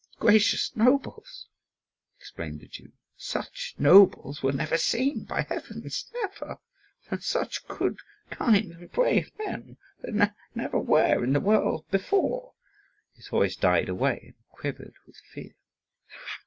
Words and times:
"Gracious 0.19 0.75
nobles," 0.75 1.47
exclaimed 2.17 2.59
the 2.61 2.67
Jew, 2.67 2.91
"such 3.15 3.75
nobles 3.77 4.41
were 4.41 4.51
never 4.51 4.75
seen, 4.75 5.25
by 5.25 5.43
heavens, 5.43 6.11
never! 6.15 6.57
Such 7.19 7.67
good, 7.67 7.99
kind, 8.31 8.71
and 8.71 8.91
brave 8.91 9.29
men 9.37 9.77
there 10.01 10.33
never 10.55 10.79
were 10.79 11.23
in 11.23 11.33
the 11.33 11.39
world 11.39 11.85
before!" 11.91 12.55
His 13.13 13.27
voice 13.27 13.55
died 13.55 13.89
away 13.89 14.23
and 14.25 14.49
quivered 14.49 14.95
with 15.05 15.17
fear. 15.17 15.53